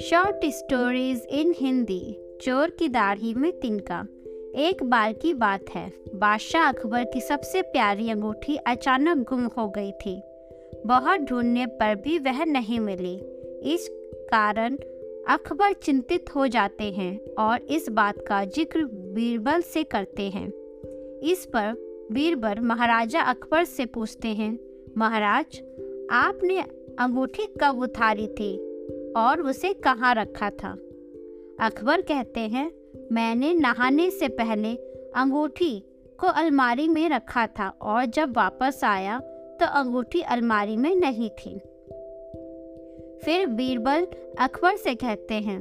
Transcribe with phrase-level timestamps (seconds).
[0.00, 4.06] Short stories in Hindi चोर की दाढ़ी में तिनका।
[4.56, 9.92] एक बार की बात है। बादशाह अकबर की सबसे प्यारी अंगूठी अचानक गुम हो गई
[9.92, 10.22] थी।
[10.86, 13.14] बहुत ढूँढने पर भी वह नहीं मिली।
[13.74, 14.76] इस कारण
[15.28, 20.48] अकबर चिंतित हो जाते हैं और इस बात का ज़िक्र बीरबल से करते हैं।
[21.20, 21.74] इस पर
[22.12, 24.58] बीरबल महाराजा अकबर से पूछते हैं,
[24.98, 25.62] महाराज
[26.12, 26.60] आपने
[26.98, 28.56] अंगूठी कब उतारी थी
[29.16, 30.72] और उसे कहाँ रखा था?
[31.60, 32.70] अकबर कहते हैं,
[33.12, 34.74] मैंने नहाने से पहले
[35.16, 35.78] अंगूठी
[36.20, 39.18] को अलमारी में रखा था और जब वापस आया
[39.60, 41.58] तो अंगूठी अलमारी में नहीं थी।
[43.24, 44.06] फिर बीरबल
[44.40, 45.60] अकबर से कहते हैं,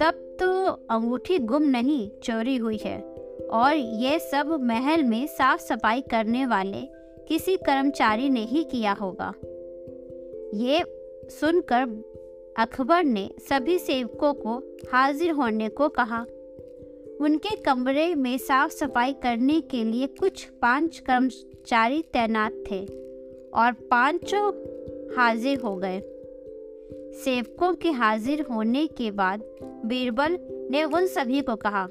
[0.00, 3.00] तब तो अंगूठी गुम नहीं, चोरी हुई है
[3.52, 6.88] और ये सब महल में साफ़ सफ़ाई करने वाले
[7.28, 9.32] किसी कर्मचारी ने ही किया होगा।
[10.54, 10.82] ये
[11.30, 11.82] सुनकर
[12.56, 14.56] अकबर ने सभी सेवकों को
[14.92, 16.20] हाजिर होने को कहा।
[17.20, 22.84] उनके कमरे में साफ़ सफ़ाई करने के लिए कुछ पाँच कर्मचारी तैनात थे
[23.50, 24.50] और पाँचों
[25.16, 26.00] हाजिर हो गए।
[27.24, 29.42] सेवकों के हाजिर होने के बाद
[29.86, 30.38] बीरबल
[30.70, 31.88] ने उन सभी को कहा,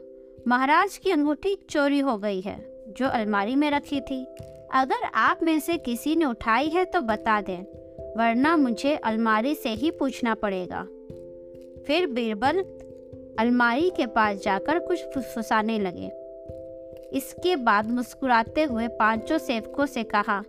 [0.48, 4.26] महाराज की अंगूठी चोरी हो गई है, जो अलमारी में रखी थी।
[4.74, 7.79] अगर आप में से किसी ने उठाई है तो बता दें।
[8.18, 10.82] वरना मुझे अलमारी से ही पूछना पड़ेगा।
[11.88, 12.62] फिर बीरबल
[13.40, 16.12] अलमारी के पास जाकर कुछ फुसफुसाने लगे।
[17.18, 20.42] इसके बाद मुस्कुराते हुए पाँचों सेवकों से कहा,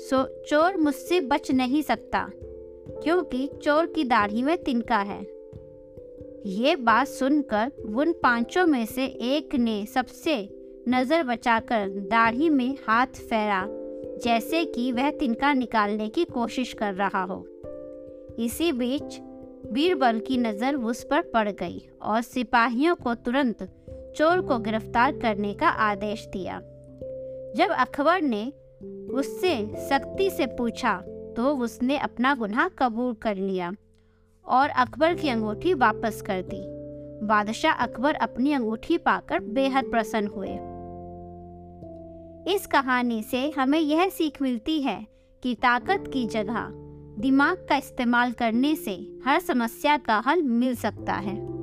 [0.00, 2.30] सो, चोर मुझसे बच नहीं सकता,
[3.02, 5.20] क्योंकि चोर की दाढ़ी में तिनका है।
[6.46, 10.36] ये बात सुनकर उन पाँचों में से एक ने सबसे
[10.88, 13.66] नज़र बचाकर दाढ़ी में हाथ फेरा।
[14.24, 17.44] जैसे कि वह तिनका निकालने की कोशिश कर रहा हो।
[18.38, 19.18] इसी बीच
[19.72, 23.62] बीरबल की नज़र उस पर पड़ गई और सिपाहियों को तुरंत
[24.16, 26.58] चोर को गिरफ़्तार करने का आदेश दिया।
[27.56, 28.46] जब अकबर ने
[29.14, 29.54] उससे
[29.88, 30.96] सख्ती से पूछा
[31.36, 33.72] तो उसने अपना गुनाह कबूल कर लिया
[34.46, 36.62] और अकबर की अंगूठी वापस कर दी।
[37.26, 40.56] बादशाह अकबर अपनी अंगूठी पाकर बेहद प्रसन्न हुए।
[42.48, 45.06] इस कहानी से हमें यह सीख मिलती है
[45.42, 46.68] कि ताकत की जगह
[47.18, 51.59] दिमाग का इस्तेमाल करने से हर समस्या का हल मिल सकता है।